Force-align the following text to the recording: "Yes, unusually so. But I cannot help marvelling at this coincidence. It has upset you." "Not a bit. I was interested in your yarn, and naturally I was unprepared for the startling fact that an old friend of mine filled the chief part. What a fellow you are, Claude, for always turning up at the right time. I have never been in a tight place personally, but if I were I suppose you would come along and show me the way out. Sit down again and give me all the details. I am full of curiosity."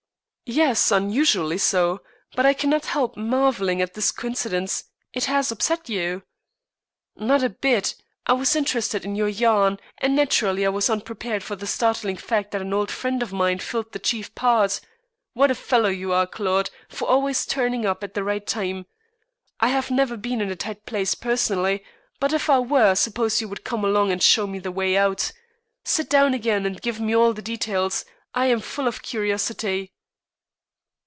"Yes, 0.53 0.91
unusually 0.91 1.57
so. 1.57 2.01
But 2.35 2.45
I 2.45 2.53
cannot 2.53 2.87
help 2.87 3.15
marvelling 3.15 3.81
at 3.81 3.93
this 3.93 4.11
coincidence. 4.11 4.83
It 5.13 5.23
has 5.23 5.49
upset 5.49 5.87
you." 5.87 6.23
"Not 7.15 7.41
a 7.41 7.47
bit. 7.49 7.95
I 8.25 8.33
was 8.33 8.53
interested 8.53 9.05
in 9.05 9.15
your 9.15 9.29
yarn, 9.29 9.79
and 9.99 10.13
naturally 10.13 10.65
I 10.65 10.69
was 10.69 10.89
unprepared 10.89 11.41
for 11.41 11.55
the 11.55 11.65
startling 11.65 12.17
fact 12.17 12.51
that 12.51 12.61
an 12.61 12.73
old 12.73 12.91
friend 12.91 13.23
of 13.23 13.31
mine 13.31 13.59
filled 13.59 13.93
the 13.93 13.99
chief 13.99 14.35
part. 14.35 14.81
What 15.31 15.51
a 15.51 15.55
fellow 15.55 15.87
you 15.87 16.11
are, 16.11 16.27
Claude, 16.27 16.69
for 16.89 17.07
always 17.07 17.45
turning 17.45 17.85
up 17.85 18.03
at 18.03 18.13
the 18.13 18.21
right 18.21 18.45
time. 18.45 18.87
I 19.61 19.69
have 19.69 19.89
never 19.89 20.17
been 20.17 20.41
in 20.41 20.51
a 20.51 20.57
tight 20.57 20.85
place 20.85 21.15
personally, 21.15 21.81
but 22.19 22.33
if 22.33 22.49
I 22.49 22.59
were 22.59 22.91
I 22.91 22.95
suppose 22.95 23.39
you 23.39 23.47
would 23.47 23.63
come 23.63 23.85
along 23.85 24.11
and 24.11 24.21
show 24.21 24.45
me 24.47 24.59
the 24.59 24.69
way 24.69 24.97
out. 24.97 25.31
Sit 25.85 26.09
down 26.09 26.33
again 26.33 26.65
and 26.65 26.81
give 26.81 26.99
me 26.99 27.15
all 27.15 27.31
the 27.31 27.41
details. 27.41 28.03
I 28.33 28.47
am 28.47 28.59
full 28.59 28.89
of 28.89 29.01
curiosity." 29.01 29.93